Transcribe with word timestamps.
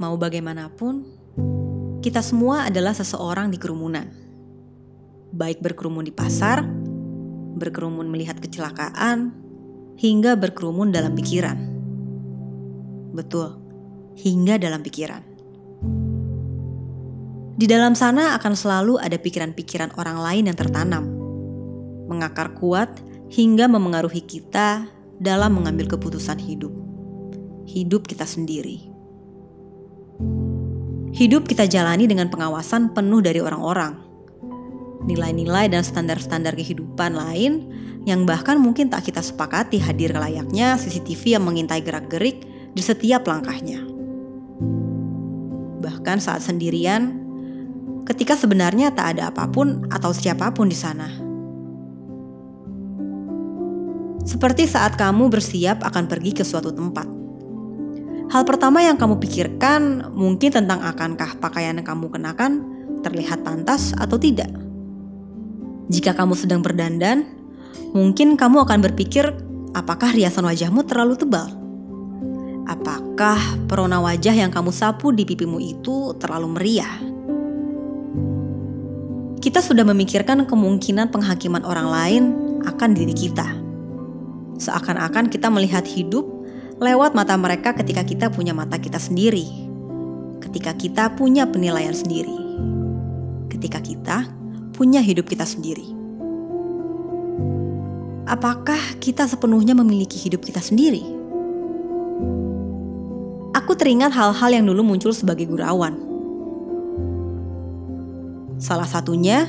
Mau 0.00 0.16
bagaimanapun, 0.16 1.04
kita 2.00 2.24
semua 2.24 2.72
adalah 2.72 2.96
seseorang 2.96 3.52
di 3.52 3.60
kerumunan. 3.60 4.08
Baik 5.28 5.60
berkerumun 5.60 6.08
di 6.08 6.12
pasar, 6.16 6.64
berkerumun 7.60 8.08
melihat 8.08 8.40
kecelakaan, 8.40 9.28
hingga 10.00 10.40
berkerumun 10.40 10.88
dalam 10.88 11.12
pikiran. 11.12 11.60
Betul, 13.12 13.60
hingga 14.16 14.56
dalam 14.56 14.80
pikiran. 14.80 15.20
Di 17.60 17.68
dalam 17.68 17.92
sana 17.92 18.40
akan 18.40 18.56
selalu 18.56 18.96
ada 18.96 19.20
pikiran-pikiran 19.20 20.00
orang 20.00 20.16
lain 20.16 20.48
yang 20.48 20.56
tertanam, 20.56 21.04
mengakar 22.08 22.56
kuat 22.56 22.88
hingga 23.28 23.68
memengaruhi 23.68 24.24
kita 24.24 24.88
dalam 25.20 25.60
mengambil 25.60 25.92
keputusan 25.92 26.40
hidup. 26.40 26.72
Hidup 27.68 28.08
kita 28.08 28.24
sendiri. 28.24 28.99
Hidup 31.10 31.50
kita 31.50 31.66
jalani 31.66 32.06
dengan 32.06 32.30
pengawasan 32.30 32.94
penuh 32.94 33.18
dari 33.18 33.42
orang-orang. 33.42 33.98
Nilai-nilai 35.10 35.66
dan 35.66 35.82
standar-standar 35.82 36.54
kehidupan 36.54 37.18
lain 37.18 37.66
yang 38.06 38.22
bahkan 38.24 38.62
mungkin 38.62 38.88
tak 38.88 39.10
kita 39.10 39.18
sepakati 39.18 39.82
hadir 39.82 40.14
layaknya 40.14 40.78
CCTV 40.78 41.34
yang 41.34 41.44
mengintai 41.44 41.82
gerak-gerik 41.82 42.46
di 42.70 42.82
setiap 42.82 43.26
langkahnya. 43.26 43.82
Bahkan 45.82 46.22
saat 46.22 46.46
sendirian, 46.46 47.18
ketika 48.06 48.38
sebenarnya 48.38 48.94
tak 48.94 49.18
ada 49.18 49.34
apa 49.34 49.50
pun 49.50 49.90
atau 49.90 50.14
siapa 50.14 50.54
pun 50.54 50.70
di 50.70 50.78
sana. 50.78 51.10
Seperti 54.22 54.70
saat 54.70 54.94
kamu 54.94 55.26
bersiap 55.26 55.82
akan 55.82 56.06
pergi 56.06 56.38
ke 56.38 56.46
suatu 56.46 56.70
tempat. 56.70 57.19
Hal 58.30 58.46
pertama 58.46 58.78
yang 58.78 58.94
kamu 58.94 59.18
pikirkan 59.18 60.14
mungkin 60.14 60.54
tentang 60.54 60.78
akankah 60.86 61.42
pakaian 61.42 61.74
yang 61.74 61.82
kamu 61.82 62.14
kenakan 62.14 62.62
terlihat 63.02 63.42
pantas 63.42 63.90
atau 63.98 64.22
tidak. 64.22 64.46
Jika 65.90 66.14
kamu 66.14 66.38
sedang 66.38 66.62
berdandan, 66.62 67.26
mungkin 67.90 68.38
kamu 68.38 68.62
akan 68.62 68.78
berpikir 68.86 69.34
apakah 69.74 70.14
riasan 70.14 70.46
wajahmu 70.46 70.86
terlalu 70.86 71.18
tebal? 71.18 71.50
Apakah 72.70 73.66
perona 73.66 73.98
wajah 73.98 74.38
yang 74.38 74.54
kamu 74.54 74.70
sapu 74.70 75.10
di 75.10 75.26
pipimu 75.26 75.58
itu 75.58 76.14
terlalu 76.22 76.54
meriah? 76.54 76.94
Kita 79.42 79.58
sudah 79.58 79.82
memikirkan 79.82 80.46
kemungkinan 80.46 81.10
penghakiman 81.10 81.66
orang 81.66 81.88
lain 81.90 82.24
akan 82.62 82.90
diri 82.94 83.10
kita. 83.10 83.58
Seakan-akan 84.62 85.26
kita 85.26 85.50
melihat 85.50 85.82
hidup 85.82 86.39
lewat 86.80 87.12
mata 87.12 87.36
mereka 87.36 87.76
ketika 87.76 88.02
kita 88.02 88.26
punya 88.32 88.56
mata 88.56 88.80
kita 88.80 88.96
sendiri. 88.96 89.46
Ketika 90.40 90.72
kita 90.74 91.12
punya 91.14 91.46
penilaian 91.46 91.94
sendiri. 91.94 92.34
Ketika 93.52 93.78
kita 93.84 94.26
punya 94.72 95.04
hidup 95.04 95.28
kita 95.28 95.44
sendiri. 95.44 95.86
Apakah 98.24 98.80
kita 98.98 99.28
sepenuhnya 99.28 99.76
memiliki 99.76 100.16
hidup 100.16 100.40
kita 100.40 100.64
sendiri? 100.64 101.20
aku 103.70 103.78
teringat 103.78 104.10
hal-hal 104.10 104.50
yang 104.50 104.66
dulu 104.66 104.82
muncul 104.82 105.14
sebagai 105.14 105.46
gurauan. 105.46 105.94
Salah 108.58 108.90
satunya 108.90 109.46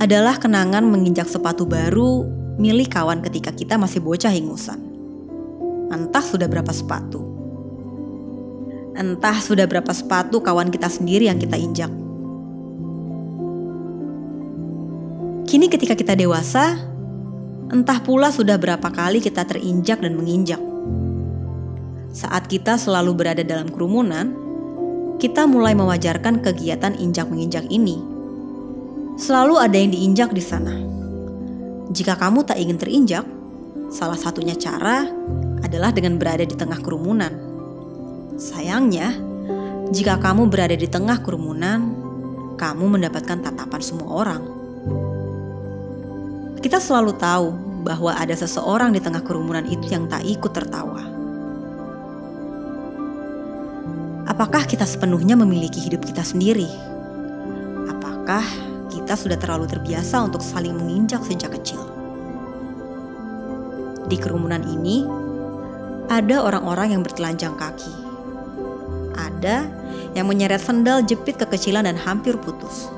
adalah 0.00 0.40
kenangan 0.40 0.80
menginjak 0.88 1.28
sepatu 1.28 1.68
baru 1.68 2.24
milik 2.56 2.96
kawan 2.96 3.20
ketika 3.20 3.52
kita 3.52 3.76
masih 3.76 4.00
bocah 4.00 4.32
ingusan. 4.32 4.89
Entah 5.90 6.22
sudah 6.22 6.46
berapa 6.46 6.70
sepatu. 6.70 7.18
Entah 8.94 9.42
sudah 9.42 9.66
berapa 9.66 9.90
sepatu 9.90 10.38
kawan 10.38 10.70
kita 10.70 10.86
sendiri 10.86 11.26
yang 11.26 11.42
kita 11.42 11.58
injak. 11.58 11.90
Kini 15.50 15.66
ketika 15.66 15.98
kita 15.98 16.14
dewasa, 16.14 16.78
entah 17.74 17.98
pula 18.06 18.30
sudah 18.30 18.54
berapa 18.54 18.86
kali 18.86 19.18
kita 19.18 19.42
terinjak 19.42 19.98
dan 19.98 20.14
menginjak. 20.14 20.62
Saat 22.14 22.46
kita 22.46 22.78
selalu 22.78 23.10
berada 23.18 23.42
dalam 23.42 23.66
kerumunan, 23.66 24.30
kita 25.18 25.50
mulai 25.50 25.74
mewajarkan 25.74 26.38
kegiatan 26.38 26.94
injak-menginjak 26.94 27.66
ini. 27.66 27.98
Selalu 29.18 29.58
ada 29.58 29.74
yang 29.74 29.90
diinjak 29.90 30.30
di 30.30 30.42
sana. 30.42 30.74
Jika 31.90 32.14
kamu 32.14 32.46
tak 32.46 32.62
ingin 32.62 32.78
terinjak, 32.78 33.26
salah 33.90 34.14
satunya 34.14 34.54
cara 34.54 35.02
adalah 35.64 35.92
dengan 35.92 36.16
berada 36.16 36.44
di 36.44 36.56
tengah 36.56 36.80
kerumunan. 36.80 37.32
Sayangnya, 38.40 39.16
jika 39.90 40.16
kamu 40.22 40.48
berada 40.48 40.78
di 40.78 40.86
tengah 40.86 41.18
kerumunan, 41.20 41.92
kamu 42.54 42.98
mendapatkan 42.98 43.40
tatapan 43.40 43.80
semua 43.82 44.08
orang. 44.12 44.42
Kita 46.60 46.76
selalu 46.76 47.16
tahu 47.16 47.48
bahwa 47.80 48.12
ada 48.12 48.36
seseorang 48.36 48.92
di 48.92 49.00
tengah 49.00 49.24
kerumunan 49.24 49.64
itu 49.64 49.88
yang 49.88 50.04
tak 50.06 50.20
ikut 50.28 50.52
tertawa. 50.52 51.00
Apakah 54.28 54.68
kita 54.68 54.84
sepenuhnya 54.84 55.34
memiliki 55.34 55.80
hidup 55.80 56.04
kita 56.04 56.20
sendiri? 56.20 56.68
Apakah 57.88 58.44
kita 58.92 59.16
sudah 59.16 59.40
terlalu 59.40 59.66
terbiasa 59.66 60.22
untuk 60.22 60.44
saling 60.44 60.76
menginjak 60.76 61.24
sejak 61.24 61.56
kecil? 61.56 61.80
Di 64.06 64.16
kerumunan 64.20 64.62
ini, 64.68 65.02
ada 66.10 66.42
orang-orang 66.42 66.98
yang 66.98 67.06
bertelanjang 67.06 67.54
kaki. 67.54 67.94
Ada 69.14 69.70
yang 70.18 70.26
menyeret 70.26 70.58
sendal 70.58 71.06
jepit 71.06 71.38
kekecilan 71.38 71.86
dan 71.86 71.94
hampir 71.94 72.34
putus. 72.34 72.90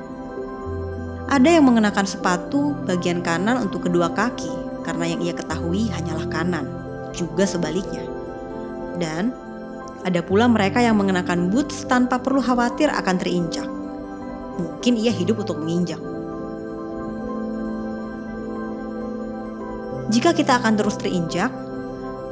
Ada 1.29 1.61
yang 1.61 1.69
mengenakan 1.69 2.09
sepatu 2.09 2.73
bagian 2.89 3.21
kanan 3.21 3.69
untuk 3.69 3.85
kedua 3.85 4.17
kaki 4.17 4.49
karena 4.81 5.13
yang 5.13 5.21
ia 5.21 5.37
ketahui 5.37 5.93
hanyalah 5.93 6.25
kanan, 6.33 6.65
juga 7.13 7.45
sebaliknya. 7.45 8.09
Dan 8.97 9.37
ada 10.09 10.25
pula 10.25 10.49
mereka 10.49 10.81
yang 10.81 10.97
mengenakan 10.97 11.53
boots 11.53 11.85
tanpa 11.85 12.17
perlu 12.17 12.41
khawatir 12.41 12.89
akan 12.89 13.17
terinjak. 13.21 13.69
Mungkin 14.57 14.97
ia 14.97 15.13
hidup 15.13 15.45
untuk 15.45 15.61
menginjak. 15.61 16.01
Jika 20.13 20.37
kita 20.37 20.61
akan 20.61 20.77
terus 20.77 21.01
terinjak, 21.01 21.72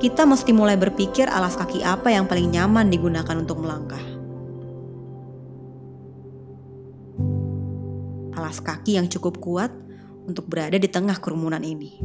kita 0.00 0.24
mesti 0.24 0.56
mulai 0.56 0.80
berpikir 0.80 1.28
alas 1.28 1.60
kaki 1.60 1.84
apa 1.84 2.08
yang 2.08 2.24
paling 2.24 2.48
nyaman 2.48 2.88
digunakan 2.88 3.36
untuk 3.36 3.60
melangkah. 3.60 4.00
Alas 8.32 8.64
kaki 8.64 8.96
yang 8.96 9.12
cukup 9.12 9.36
kuat 9.44 9.68
untuk 10.24 10.48
berada 10.48 10.80
di 10.80 10.88
tengah 10.88 11.20
kerumunan 11.20 11.60
ini. 11.60 12.00